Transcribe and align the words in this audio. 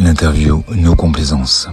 L'interview 0.00 0.62
Nos 0.76 0.94
complaisances. 0.94 1.68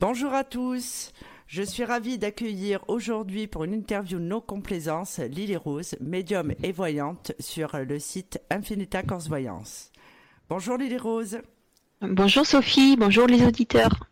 Bonjour 0.00 0.32
à 0.32 0.42
tous. 0.42 1.12
Je 1.46 1.62
suis 1.62 1.84
ravie 1.84 2.16
d'accueillir 2.16 2.82
aujourd'hui 2.88 3.46
pour 3.46 3.64
une 3.64 3.74
interview 3.74 4.18
No 4.18 4.40
Complaisance 4.40 5.18
Lily 5.18 5.56
Rose, 5.56 5.96
médium 6.00 6.54
et 6.62 6.72
voyante 6.72 7.32
sur 7.38 7.76
le 7.76 7.98
site 7.98 8.40
Infinita 8.50 9.02
Corse 9.02 9.28
Voyance. 9.28 9.92
Bonjour 10.48 10.78
Lily 10.78 10.96
Rose. 10.96 11.42
Bonjour 12.00 12.46
Sophie, 12.46 12.96
bonjour 12.96 13.26
les 13.26 13.44
auditeurs. 13.44 14.08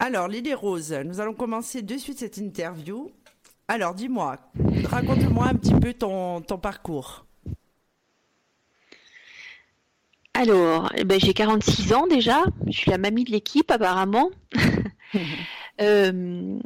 Alors 0.00 0.26
Lily 0.26 0.54
Rose, 0.54 0.92
nous 1.04 1.20
allons 1.20 1.34
commencer 1.34 1.82
de 1.82 1.96
suite 1.96 2.18
cette 2.18 2.38
interview. 2.38 3.12
Alors 3.68 3.94
dis-moi, 3.94 4.36
raconte-moi 4.86 5.46
un 5.46 5.54
petit 5.54 5.74
peu 5.74 5.94
ton, 5.94 6.40
ton 6.40 6.58
parcours. 6.58 7.27
Alors, 10.38 10.92
eh 10.96 11.02
ben, 11.02 11.18
j'ai 11.18 11.34
46 11.34 11.92
ans 11.94 12.06
déjà, 12.06 12.44
je 12.68 12.70
suis 12.70 12.92
la 12.92 12.98
mamie 12.98 13.24
de 13.24 13.32
l'équipe 13.32 13.70
apparemment. 13.70 14.30
Euh, 15.80 16.58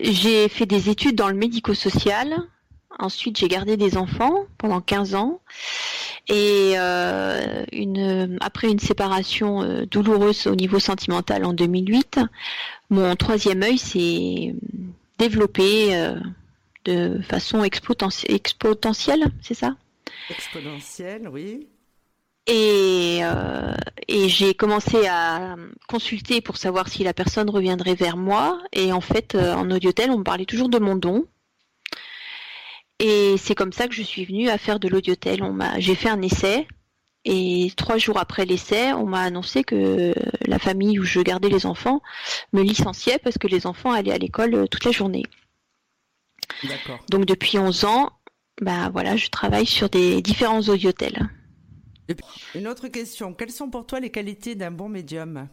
j'ai 0.00 0.48
fait 0.48 0.64
des 0.64 0.88
études 0.88 1.16
dans 1.16 1.26
le 1.26 1.34
médico-social. 1.34 2.36
Ensuite, 3.00 3.36
j'ai 3.36 3.48
gardé 3.48 3.76
des 3.76 3.96
enfants 3.96 4.46
pendant 4.56 4.80
15 4.80 5.16
ans. 5.16 5.40
Et 6.28 6.74
euh, 6.76 7.64
une, 7.72 8.38
après 8.40 8.70
une 8.70 8.78
séparation 8.78 9.62
euh, 9.64 9.84
douloureuse 9.84 10.46
au 10.46 10.54
niveau 10.54 10.78
sentimental 10.78 11.44
en 11.44 11.52
2008, 11.52 12.20
mon 12.90 13.16
troisième 13.16 13.64
œil 13.64 13.78
s'est 13.78 14.54
développé 15.18 16.14
de 16.84 17.20
façon 17.22 17.64
exponentielle, 17.64 19.24
c'est 19.42 19.54
ça? 19.54 19.74
Exponentielle, 20.30 21.28
oui. 21.28 21.66
Et, 22.46 23.20
euh, 23.22 23.74
et 24.08 24.28
j'ai 24.28 24.54
commencé 24.54 25.06
à 25.06 25.56
consulter 25.88 26.40
pour 26.40 26.56
savoir 26.56 26.88
si 26.88 27.04
la 27.04 27.14
personne 27.14 27.48
reviendrait 27.50 27.94
vers 27.94 28.16
moi. 28.16 28.60
Et 28.72 28.92
en 28.92 29.00
fait, 29.00 29.34
euh, 29.34 29.54
en 29.54 29.70
audiotel, 29.70 30.10
on 30.10 30.18
me 30.18 30.24
parlait 30.24 30.46
toujours 30.46 30.68
de 30.68 30.78
mon 30.78 30.96
don. 30.96 31.26
Et 32.98 33.36
c'est 33.38 33.54
comme 33.54 33.72
ça 33.72 33.88
que 33.88 33.94
je 33.94 34.02
suis 34.02 34.24
venue 34.24 34.48
à 34.48 34.58
faire 34.58 34.78
de 34.78 34.88
l'audiotel. 34.88 35.42
J'ai 35.78 35.94
fait 35.94 36.08
un 36.08 36.20
essai. 36.22 36.66
Et 37.24 37.70
trois 37.76 37.98
jours 37.98 38.18
après 38.18 38.46
l'essai, 38.46 38.92
on 38.94 39.04
m'a 39.06 39.22
annoncé 39.22 39.62
que 39.62 40.14
la 40.46 40.58
famille 40.58 40.98
où 40.98 41.04
je 41.04 41.20
gardais 41.20 41.50
les 41.50 41.66
enfants 41.66 42.00
me 42.52 42.62
licenciait 42.62 43.18
parce 43.18 43.36
que 43.36 43.46
les 43.46 43.66
enfants 43.66 43.92
allaient 43.92 44.12
à 44.12 44.18
l'école 44.18 44.54
euh, 44.54 44.66
toute 44.66 44.84
la 44.84 44.90
journée. 44.90 45.24
Donc 47.10 47.26
depuis 47.26 47.58
11 47.58 47.84
ans, 47.84 48.10
bah 48.60 48.88
voilà, 48.90 49.16
je 49.16 49.28
travaille 49.28 49.66
sur 49.66 49.90
des 49.90 50.22
différents 50.22 50.62
audiotels. 50.62 51.28
Une 52.54 52.66
autre 52.68 52.88
question. 52.88 53.34
Quelles 53.34 53.50
sont 53.50 53.70
pour 53.70 53.86
toi 53.86 54.00
les 54.00 54.10
qualités 54.10 54.54
d'un 54.54 54.70
bon 54.70 54.88
médium? 54.88 55.48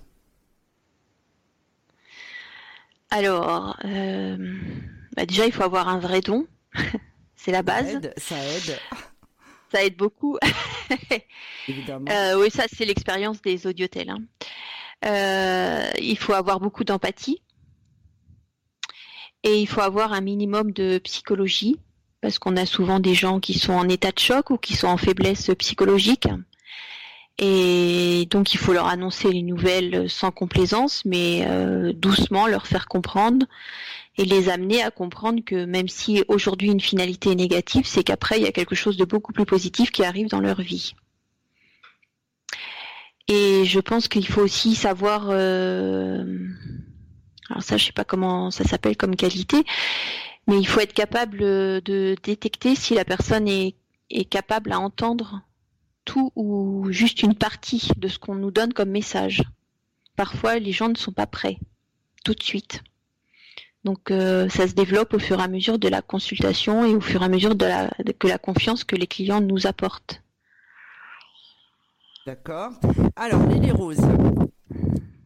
Alors, 3.10 3.78
euh, 3.86 4.38
bah 5.16 5.26
déjà, 5.26 5.46
il 5.46 5.52
faut 5.52 5.64
avoir 5.64 5.88
un 5.88 6.00
vrai 6.00 6.22
don. 6.22 6.48
C'est 7.36 7.52
la 7.52 7.64
base. 7.64 7.88
Ça 7.88 7.98
aide. 7.98 8.14
Ça 8.18 8.36
aide, 8.44 8.80
ça 9.72 9.84
aide 9.84 9.96
beaucoup. 9.96 10.38
Évidemment. 11.68 12.06
Euh, 12.10 12.40
oui, 12.40 12.50
ça, 12.50 12.64
c'est 12.72 12.86
l'expérience 12.86 13.42
des 13.42 13.68
audiotels. 13.68 14.10
Hein. 14.10 14.24
Euh, 15.06 15.90
il 16.02 16.18
faut 16.18 16.34
avoir 16.34 16.60
beaucoup 16.60 16.84
d'empathie. 16.84 17.42
Et 19.44 19.62
il 19.62 19.68
faut 19.68 19.82
avoir 19.82 20.14
un 20.14 20.22
minimum 20.22 20.72
de 20.72 20.98
psychologie 21.00 21.80
parce 22.22 22.40
qu'on 22.40 22.58
a 22.58 22.66
souvent 22.66 23.00
des 23.00 23.14
gens 23.14 23.40
qui 23.40 23.58
sont 23.58 23.74
en 23.74 23.88
état 23.90 24.12
de 24.12 24.20
choc 24.20 24.50
ou 24.50 24.58
qui 24.58 24.76
sont 24.76 24.88
en 24.88 24.98
faiblesse 24.98 25.52
psychologique. 25.60 26.28
Et 27.40 28.28
donc 28.32 28.54
il 28.54 28.58
faut 28.58 28.74
leur 28.74 28.88
annoncer 28.88 29.32
les 29.32 29.44
nouvelles 29.44 30.10
sans 30.10 30.32
complaisance, 30.32 31.04
mais 31.06 31.46
euh, 31.48 31.94
doucement 31.94 32.48
leur 32.48 32.66
faire 32.66 32.88
comprendre 32.88 33.46
et 34.18 34.26
les 34.26 34.50
amener 34.50 34.82
à 34.82 34.90
comprendre 34.90 35.44
que 35.46 35.66
même 35.66 35.88
si 35.88 36.24
aujourd'hui 36.28 36.72
une 36.72 36.82
finalité 36.82 37.32
est 37.32 37.36
négative, 37.36 37.86
c'est 37.86 38.04
qu'après 38.04 38.40
il 38.40 38.44
y 38.44 38.48
a 38.48 38.52
quelque 38.52 38.74
chose 38.74 38.98
de 38.98 39.06
beaucoup 39.06 39.34
plus 39.34 39.46
positif 39.46 39.92
qui 39.92 40.04
arrive 40.04 40.30
dans 40.30 40.40
leur 40.40 40.62
vie. 40.62 40.96
Et 43.28 43.66
je 43.66 43.80
pense 43.80 44.08
qu'il 44.08 44.28
faut 44.28 44.42
aussi 44.42 44.74
savoir, 44.74 45.28
euh, 45.30 46.24
alors 47.50 47.62
ça 47.62 47.78
je 47.78 47.86
sais 47.86 47.92
pas 47.92 48.06
comment 48.06 48.50
ça 48.50 48.64
s'appelle 48.64 48.98
comme 48.98 49.16
qualité, 49.16 49.64
mais 50.48 50.60
il 50.60 50.68
faut 50.68 50.80
être 50.80 50.94
capable 50.94 51.40
de 51.40 52.16
détecter 52.24 52.76
si 52.76 52.96
la 52.96 53.06
personne 53.06 53.48
est, 53.48 53.76
est 54.10 54.26
capable 54.26 54.72
à 54.72 54.80
entendre 54.80 55.42
tout 56.06 56.32
ou 56.36 56.88
juste 56.90 57.22
une 57.22 57.36
partie 57.36 57.90
de 57.98 58.08
ce 58.08 58.18
qu'on 58.18 58.36
nous 58.36 58.52
donne 58.52 58.74
comme 58.74 58.90
message. 58.90 59.44
Parfois, 60.16 60.58
les 60.58 60.72
gens 60.72 60.90
ne 60.90 60.96
sont 60.96 61.12
pas 61.12 61.28
prêts 61.28 61.60
tout 62.24 62.34
de 62.34 62.42
suite. 62.42 62.82
Donc, 63.84 64.10
euh, 64.10 64.50
ça 64.50 64.68
se 64.68 64.74
développe 64.74 65.14
au 65.14 65.20
fur 65.20 65.40
et 65.40 65.44
à 65.44 65.48
mesure 65.48 65.80
de 65.80 65.88
la 65.88 66.02
consultation 66.02 66.84
et 66.84 66.96
au 66.96 67.02
fur 67.02 67.22
et 67.22 67.26
à 67.26 67.30
mesure 67.30 67.56
de 67.56 67.66
la, 67.66 67.90
que 68.20 68.28
la 68.28 68.38
confiance 68.38 68.84
que 68.84 68.96
les 68.96 69.08
clients 69.08 69.42
nous 69.42 69.68
apportent. 69.68 70.24
D'accord. 72.26 72.74
Alors, 73.16 73.46
Lily 73.48 73.72
Rose, 73.72 74.02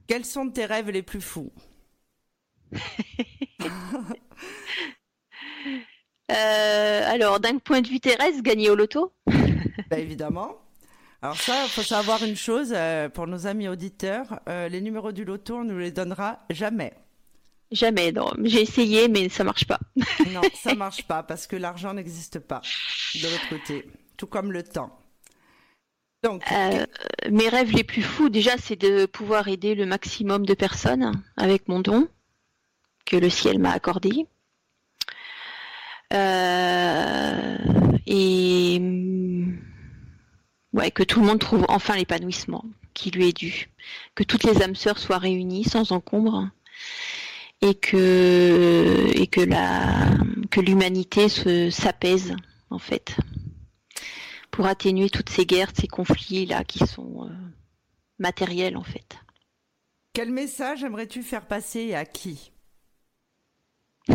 quels 0.07 0.25
sont 0.25 0.49
tes 0.49 0.65
rêves 0.65 0.89
les 0.91 1.01
plus 1.01 1.21
fous? 1.21 1.51
euh, 6.31 7.11
alors, 7.11 7.39
d'un 7.39 7.57
point 7.57 7.81
de 7.81 7.87
vue 7.87 7.99
terrestre, 7.99 8.41
gagner 8.41 8.69
au 8.69 8.75
loto 8.75 9.11
bah, 9.89 9.97
Évidemment. 9.97 10.57
Alors 11.21 11.37
ça, 11.37 11.65
il 11.65 11.69
faut 11.69 11.83
savoir 11.83 12.23
une 12.23 12.35
chose 12.35 12.73
euh, 12.75 13.07
pour 13.07 13.27
nos 13.27 13.45
amis 13.45 13.67
auditeurs, 13.67 14.39
euh, 14.49 14.67
les 14.69 14.81
numéros 14.81 15.11
du 15.11 15.23
loto, 15.23 15.57
on 15.57 15.63
ne 15.63 15.73
nous 15.73 15.79
les 15.79 15.91
donnera 15.91 16.39
jamais. 16.49 16.93
Jamais, 17.71 18.11
non. 18.11 18.31
J'ai 18.43 18.61
essayé, 18.61 19.07
mais 19.07 19.29
ça 19.29 19.43
marche 19.43 19.65
pas. 19.65 19.79
non, 20.31 20.41
ça 20.55 20.73
marche 20.75 21.03
pas 21.03 21.21
parce 21.21 21.45
que 21.45 21.55
l'argent 21.55 21.93
n'existe 21.93 22.39
pas 22.39 22.61
de 23.15 23.27
l'autre 23.27 23.49
côté, 23.49 23.87
tout 24.17 24.25
comme 24.25 24.51
le 24.51 24.63
temps. 24.63 24.97
Donc, 26.23 26.43
euh, 26.51 26.85
mes 27.29 27.49
rêves 27.49 27.71
les 27.71 27.83
plus 27.83 28.03
fous, 28.03 28.29
déjà, 28.29 28.57
c'est 28.57 28.75
de 28.75 29.05
pouvoir 29.05 29.47
aider 29.47 29.75
le 29.75 29.85
maximum 29.85 30.45
de 30.45 30.53
personnes 30.53 31.23
avec 31.37 31.67
mon 31.67 31.79
don 31.79 32.07
que 33.05 33.15
le 33.15 33.29
ciel 33.29 33.59
m'a 33.59 33.71
accordé. 33.71 34.27
Et 38.05 38.81
ouais, 40.73 40.91
que 40.91 41.03
tout 41.03 41.19
le 41.21 41.25
monde 41.25 41.39
trouve 41.39 41.65
enfin 41.69 41.95
l'épanouissement 41.95 42.65
qui 42.93 43.11
lui 43.11 43.29
est 43.29 43.37
dû, 43.37 43.69
que 44.15 44.23
toutes 44.23 44.43
les 44.43 44.61
âmes 44.61 44.75
sœurs 44.75 44.99
soient 44.99 45.17
réunies 45.17 45.63
sans 45.63 45.91
encombre. 45.91 46.49
Et 47.63 47.75
que 47.75 49.11
et 49.13 49.27
que 49.27 49.41
la 49.41 50.09
que 50.49 50.61
l'humanité 50.61 51.29
se 51.29 51.69
s'apaise 51.69 52.35
en 52.71 52.79
fait. 52.79 53.15
Pour 54.49 54.65
atténuer 54.65 55.11
toutes 55.11 55.29
ces 55.29 55.45
guerres, 55.45 55.71
ces 55.79 55.87
conflits 55.87 56.47
là 56.47 56.63
qui 56.63 56.79
sont 56.79 57.27
euh, 57.27 57.29
matériels 58.17 58.77
en 58.77 58.83
fait. 58.83 59.15
Quel 60.13 60.31
message 60.31 60.83
aimerais-tu 60.83 61.21
faire 61.21 61.45
passer 61.45 61.93
à 61.93 62.03
qui? 62.03 62.51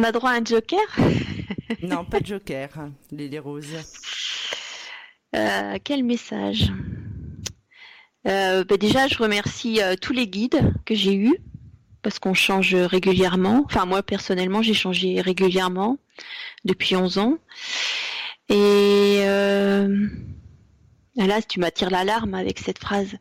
On 0.00 0.02
a 0.02 0.12
droit 0.12 0.30
à 0.30 0.36
un 0.36 0.44
joker? 0.44 0.80
Non, 1.82 2.06
pas 2.06 2.20
de 2.20 2.26
joker, 2.26 2.70
Lily 3.12 3.38
Rose. 3.38 3.66
Euh, 5.36 5.76
quel 5.84 6.04
message? 6.04 6.72
Euh, 8.26 8.64
bah 8.64 8.78
Déjà, 8.78 9.08
je 9.08 9.18
remercie 9.18 9.82
euh, 9.82 9.94
tous 10.00 10.14
les 10.14 10.26
guides 10.26 10.72
que 10.86 10.94
j'ai 10.94 11.14
eus 11.14 11.36
parce 12.00 12.18
qu'on 12.18 12.32
change 12.32 12.74
régulièrement. 12.74 13.62
Enfin, 13.66 13.84
moi 13.84 14.02
personnellement, 14.02 14.62
j'ai 14.62 14.72
changé 14.72 15.20
régulièrement 15.20 15.98
depuis 16.64 16.96
11 16.96 17.18
ans. 17.18 17.36
Et 18.48 19.22
là, 21.14 21.42
tu 21.46 21.60
m'attires 21.60 21.90
l'alarme 21.90 22.32
avec 22.32 22.58
cette 22.58 22.78
phrase. 22.78 23.16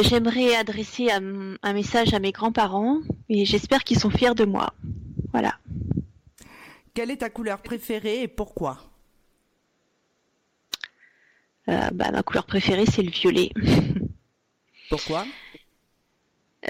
J'aimerais 0.00 0.56
adresser 0.56 1.10
un, 1.10 1.56
un 1.62 1.72
message 1.74 2.14
à 2.14 2.20
mes 2.20 2.32
grands-parents 2.32 3.00
et 3.28 3.44
j'espère 3.44 3.84
qu'ils 3.84 3.98
sont 3.98 4.10
fiers 4.10 4.34
de 4.34 4.46
moi. 4.46 4.72
Voilà. 5.34 5.58
Quelle 6.94 7.10
est 7.10 7.16
ta 7.16 7.28
couleur 7.28 7.60
préférée 7.60 8.22
et 8.22 8.28
pourquoi? 8.28 8.78
Euh, 11.68 11.90
bah, 11.92 12.12
Ma 12.12 12.22
couleur 12.22 12.46
préférée, 12.46 12.86
c'est 12.86 13.02
le 13.02 13.10
violet. 13.10 13.50
Pourquoi? 14.90 15.26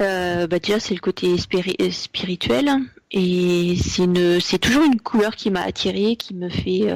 Euh, 0.00 0.46
bah 0.48 0.58
déjà 0.58 0.80
c'est 0.80 0.94
le 0.94 1.00
côté 1.00 1.36
euh, 1.36 1.90
spirituel 1.90 2.68
et 3.12 3.76
c'est 3.76 4.58
toujours 4.58 4.82
une 4.82 5.00
couleur 5.00 5.36
qui 5.36 5.50
m'a 5.50 5.62
attirée, 5.62 6.16
qui 6.16 6.34
me 6.34 6.48
fait 6.48 6.88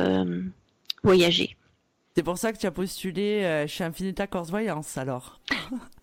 voyager. 1.04 1.56
C'est 2.16 2.22
pour 2.22 2.38
ça 2.38 2.52
que 2.52 2.58
tu 2.58 2.66
as 2.66 2.70
postulé 2.70 3.66
chez 3.68 3.84
Infinita 3.84 4.26
Corse 4.26 4.50
Voyance 4.50 4.96
alors. 4.96 5.40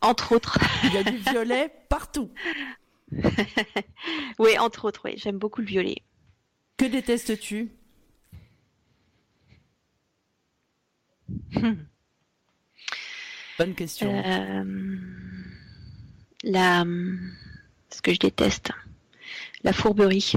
Entre 0.02 0.34
autres. 0.34 0.60
Il 0.84 0.94
y 0.94 0.98
a 0.98 1.04
du 1.04 1.18
violet 1.18 1.72
partout. 1.90 2.30
oui, 4.40 4.58
entre 4.58 4.86
autres, 4.86 5.02
oui. 5.06 5.14
J'aime 5.18 5.38
beaucoup 5.38 5.62
le 5.62 5.68
violet. 5.68 5.98
Que 6.78 6.86
détestes-tu? 6.86 7.70
Bonne 13.58 13.74
question. 13.76 14.12
Euh, 14.26 14.98
la, 16.44 16.84
ce 17.90 18.02
que 18.02 18.14
je 18.14 18.20
déteste, 18.20 18.72
la 19.64 19.72
fourberie, 19.74 20.34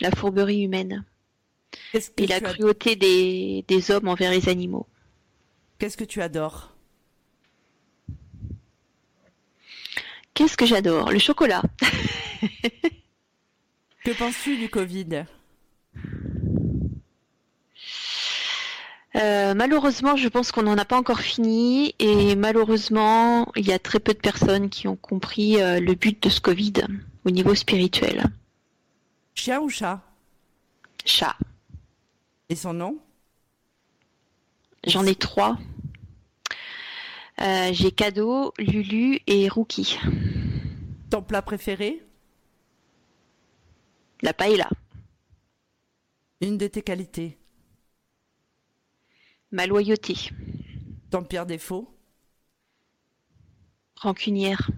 la 0.00 0.10
fourberie 0.10 0.62
humaine 0.62 1.04
et 2.16 2.26
la 2.26 2.36
as- 2.36 2.40
cruauté 2.40 2.96
des, 2.96 3.64
des 3.68 3.90
hommes 3.90 4.08
envers 4.08 4.30
les 4.30 4.48
animaux. 4.48 4.86
Qu'est-ce 5.78 5.96
que 5.96 6.04
tu 6.04 6.22
adores? 6.22 6.73
Qu'est-ce 10.34 10.56
que 10.56 10.66
j'adore 10.66 11.10
Le 11.12 11.18
chocolat. 11.18 11.62
Que 14.04 14.10
penses-tu 14.18 14.56
du 14.56 14.68
Covid? 14.68 15.24
Euh, 19.16 19.54
malheureusement, 19.54 20.16
je 20.16 20.28
pense 20.28 20.50
qu'on 20.50 20.64
n'en 20.64 20.76
a 20.76 20.84
pas 20.84 20.98
encore 20.98 21.20
fini 21.20 21.94
et 22.00 22.34
malheureusement, 22.34 23.52
il 23.54 23.64
y 23.64 23.72
a 23.72 23.78
très 23.78 24.00
peu 24.00 24.12
de 24.12 24.18
personnes 24.18 24.70
qui 24.70 24.88
ont 24.88 24.96
compris 24.96 25.62
euh, 25.62 25.78
le 25.78 25.94
but 25.94 26.20
de 26.20 26.28
ce 26.28 26.40
Covid 26.40 26.72
au 27.24 27.30
niveau 27.30 27.54
spirituel. 27.54 28.24
Chien 29.36 29.60
ou 29.60 29.68
chat? 29.68 30.00
Chat. 31.04 31.36
Et 32.48 32.56
son 32.56 32.74
nom? 32.74 32.98
J'en 34.84 35.06
ai 35.06 35.14
trois. 35.14 35.58
Euh, 37.40 37.70
J'ai 37.72 37.92
Cadeau, 37.92 38.52
Lulu 38.58 39.20
et 39.28 39.48
Rookie. 39.48 39.98
Ton 41.10 41.22
plat 41.22 41.42
préféré? 41.42 42.02
La 44.22 44.32
paella. 44.32 44.68
Une 46.40 46.58
de 46.58 46.66
tes 46.66 46.82
qualités? 46.82 47.38
Ma 49.50 49.66
loyauté. 49.66 50.14
Ton 51.10 51.22
pire 51.22 51.46
défaut? 51.46 51.94
Rancunière. 53.96 54.70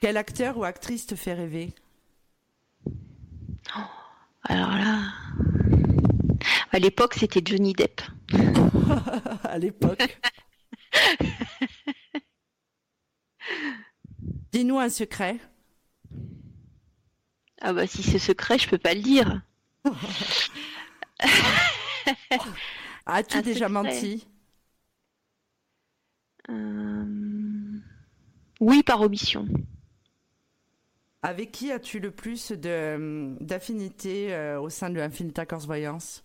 Quel 0.00 0.16
acteur 0.16 0.56
ou 0.58 0.64
actrice 0.64 1.06
te 1.06 1.14
fait 1.14 1.34
rêver? 1.34 1.74
Alors 4.44 4.70
là. 4.70 5.12
À 6.70 6.78
l'époque, 6.78 7.14
c'était 7.14 7.42
Johnny 7.44 7.72
Depp. 7.72 8.02
à 9.44 9.58
l'époque 9.58 10.18
Dis-nous 14.56 14.78
un 14.78 14.88
secret. 14.88 15.36
Ah 17.60 17.74
bah 17.74 17.86
si 17.86 18.02
c'est 18.02 18.18
secret, 18.18 18.56
je 18.58 18.70
peux 18.70 18.78
pas 18.78 18.94
le 18.94 19.02
dire. 19.02 19.42
As-tu 23.04 23.42
déjà 23.42 23.68
secret. 23.68 23.68
menti? 23.68 24.26
Euh, 26.48 27.04
Oui, 28.60 28.82
par 28.82 29.02
omission. 29.02 29.46
Avec 31.22 31.52
qui 31.52 31.70
as-tu 31.70 32.00
le 32.00 32.10
plus 32.10 32.52
de 32.52 33.36
d'affinité 33.42 34.32
euh, 34.32 34.58
au 34.58 34.70
sein 34.70 34.88
de 34.88 34.98
Infinita 35.00 35.44
Corse 35.44 35.66
Voyance? 35.66 36.24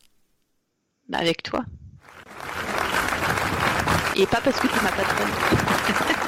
Bah, 1.09 1.17
avec 1.17 1.43
toi. 1.43 1.65
Et 4.15 4.25
pas 4.25 4.39
parce 4.39 4.57
que 4.57 4.67
tu 4.67 4.83
m'as 4.83 4.91
patronne. 4.93 6.17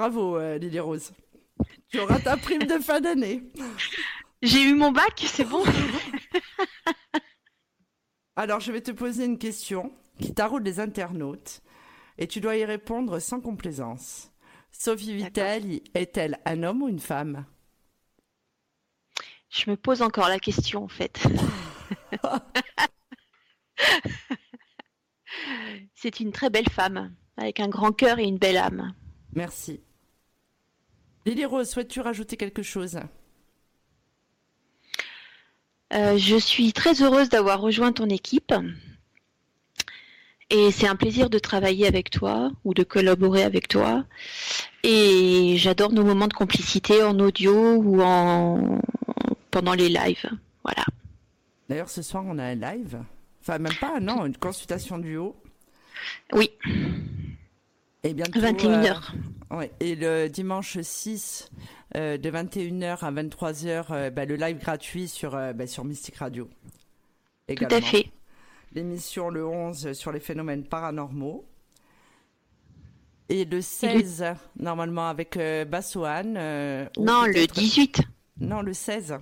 Bravo 0.00 0.38
euh, 0.38 0.56
Lily 0.56 0.80
Rose. 0.80 1.12
Tu 1.90 2.00
auras 2.00 2.18
ta 2.20 2.38
prime 2.38 2.62
de 2.62 2.78
fin 2.78 3.02
d'année. 3.02 3.42
J'ai 4.40 4.62
eu 4.62 4.72
mon 4.72 4.92
bac, 4.92 5.22
c'est 5.26 5.44
bon. 5.44 5.62
Alors 8.34 8.60
je 8.60 8.72
vais 8.72 8.80
te 8.80 8.92
poser 8.92 9.26
une 9.26 9.36
question 9.36 9.92
qui 10.18 10.32
taraude 10.32 10.64
les 10.64 10.80
internautes 10.80 11.60
et 12.16 12.26
tu 12.26 12.40
dois 12.40 12.56
y 12.56 12.64
répondre 12.64 13.18
sans 13.18 13.42
complaisance. 13.42 14.32
Sophie 14.72 15.14
Vittel 15.14 15.82
est-elle 15.92 16.40
un 16.46 16.62
homme 16.62 16.80
ou 16.80 16.88
une 16.88 16.98
femme? 16.98 17.44
Je 19.50 19.70
me 19.70 19.76
pose 19.76 20.00
encore 20.00 20.30
la 20.30 20.38
question 20.38 20.84
en 20.84 20.88
fait. 20.88 21.22
C'est 25.94 26.20
une 26.20 26.32
très 26.32 26.48
belle 26.48 26.70
femme, 26.70 27.14
avec 27.36 27.60
un 27.60 27.68
grand 27.68 27.92
cœur 27.92 28.18
et 28.18 28.24
une 28.24 28.38
belle 28.38 28.56
âme. 28.56 28.94
Merci. 29.34 29.82
Lily 31.26 31.44
Rose, 31.44 31.70
souhaites-tu 31.70 32.00
rajouter 32.00 32.36
quelque 32.36 32.62
chose? 32.62 32.98
Euh, 35.92 36.16
je 36.16 36.36
suis 36.36 36.72
très 36.72 37.02
heureuse 37.02 37.28
d'avoir 37.28 37.60
rejoint 37.60 37.92
ton 37.92 38.08
équipe. 38.08 38.54
Et 40.50 40.72
c'est 40.72 40.88
un 40.88 40.96
plaisir 40.96 41.30
de 41.30 41.38
travailler 41.38 41.86
avec 41.86 42.10
toi 42.10 42.50
ou 42.64 42.74
de 42.74 42.82
collaborer 42.82 43.42
avec 43.42 43.68
toi. 43.68 44.04
Et 44.82 45.54
j'adore 45.56 45.92
nos 45.92 46.04
moments 46.04 46.26
de 46.26 46.34
complicité 46.34 47.02
en 47.02 47.18
audio 47.20 47.74
ou 47.74 48.02
en 48.02 48.80
pendant 49.50 49.74
les 49.74 49.88
lives. 49.88 50.28
Voilà. 50.64 50.84
D'ailleurs, 51.68 51.88
ce 51.90 52.02
soir, 52.02 52.24
on 52.26 52.38
a 52.38 52.44
un 52.44 52.54
live. 52.54 52.98
Enfin, 53.42 53.58
même 53.58 53.74
pas, 53.80 54.00
non, 54.00 54.26
une 54.26 54.36
consultation 54.36 54.98
duo. 54.98 55.36
Oui, 56.32 56.50
Et 58.02 58.14
bientôt. 58.14 58.40
21h. 58.40 59.12
euh, 59.52 59.56
ouais, 59.56 59.70
et 59.80 59.94
le 59.94 60.28
dimanche 60.28 60.78
6, 60.80 61.50
euh, 61.96 62.16
de 62.16 62.30
21h 62.30 63.04
à 63.04 63.10
23h, 63.12 63.84
euh, 63.90 64.10
bah, 64.10 64.24
le 64.24 64.36
live 64.36 64.58
gratuit 64.58 65.08
sur, 65.08 65.32
bah, 65.32 65.66
sur 65.66 65.84
Mystic 65.84 66.16
Radio. 66.16 66.48
Tout 67.48 67.64
à 67.70 67.80
fait. 67.80 68.10
L'émission 68.72 69.28
le 69.28 69.44
11 69.46 69.92
sur 69.92 70.12
les 70.12 70.20
phénomènes 70.20 70.64
paranormaux. 70.64 71.44
Et 73.28 73.44
le 73.44 73.60
16, 73.60 74.24
normalement, 74.58 75.08
avec 75.08 75.38
Bassoane. 75.68 76.34
Non, 76.98 77.24
le 77.26 77.32
peut-être- 77.32 77.54
18. 77.54 78.00
Non, 78.40 78.60
le 78.62 78.72
16. 78.72 79.18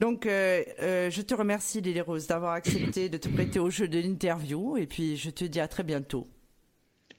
Donc, 0.00 0.26
euh, 0.26 0.62
euh, 0.82 1.10
je 1.10 1.20
te 1.22 1.34
remercie, 1.34 1.80
Lily 1.80 2.00
Rose, 2.02 2.26
d'avoir 2.26 2.52
accepté 2.52 3.08
de 3.08 3.16
te 3.18 3.28
prêter 3.28 3.58
au 3.58 3.70
jeu 3.70 3.88
de 3.88 3.98
l'interview. 3.98 4.76
Et 4.76 4.86
puis, 4.86 5.16
je 5.16 5.30
te 5.30 5.44
dis 5.44 5.60
à 5.60 5.68
très 5.68 5.82
bientôt. 5.82 6.26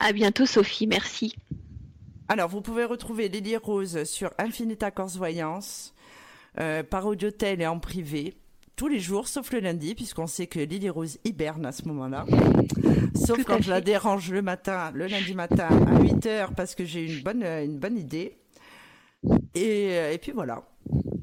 À 0.05 0.11
bientôt, 0.11 0.45
Sophie. 0.45 0.85
Merci. 0.85 1.33
Alors, 2.27 2.49
vous 2.49 2.59
pouvez 2.59 2.83
retrouver 2.83 3.29
Lily 3.29 3.55
Rose 3.55 4.03
sur 4.03 4.31
Infinita 4.37 4.91
Corse 4.91 5.15
Voyance, 5.15 5.93
euh, 6.59 6.83
par 6.83 7.05
audiotel 7.05 7.61
et 7.61 7.67
en 7.67 7.79
privé, 7.79 8.33
tous 8.75 8.89
les 8.89 8.99
jours, 8.99 9.29
sauf 9.29 9.53
le 9.53 9.61
lundi, 9.61 9.95
puisqu'on 9.95 10.27
sait 10.27 10.47
que 10.47 10.59
Lily 10.59 10.89
Rose 10.89 11.19
hiberne 11.23 11.65
à 11.65 11.71
ce 11.71 11.87
moment-là. 11.87 12.25
Sauf 13.15 13.37
Tout 13.37 13.43
quand 13.45 13.61
je 13.61 13.69
la 13.69 13.79
dérange 13.79 14.29
le 14.29 14.41
matin, 14.41 14.91
le 14.93 15.07
lundi 15.07 15.35
matin 15.35 15.69
à 15.87 16.01
8 16.01 16.25
heures, 16.25 16.53
parce 16.53 16.75
que 16.75 16.83
j'ai 16.83 17.05
une 17.05 17.23
bonne, 17.23 17.43
une 17.43 17.79
bonne 17.79 17.97
idée. 17.97 18.37
Et, 19.55 19.91
euh, 19.91 20.11
et 20.11 20.17
puis 20.17 20.33
voilà. 20.33 20.63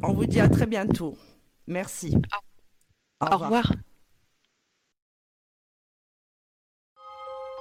On 0.03 0.15
vous 0.15 0.25
dit 0.25 0.41
à 0.41 0.49
très 0.49 0.67
bientôt. 0.67 1.19
Merci. 1.67 2.17
Au 3.21 3.37
revoir. 3.37 3.75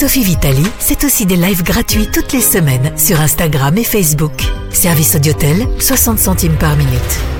Sophie 0.00 0.22
Vitali, 0.22 0.64
c'est 0.78 1.04
aussi 1.04 1.26
des 1.26 1.36
lives 1.36 1.62
gratuits 1.62 2.08
toutes 2.10 2.32
les 2.32 2.40
semaines 2.40 2.96
sur 2.96 3.20
Instagram 3.20 3.76
et 3.76 3.84
Facebook. 3.84 4.32
Service 4.72 5.14
Audiotel, 5.14 5.68
60 5.78 6.18
centimes 6.18 6.56
par 6.56 6.74
minute. 6.74 7.39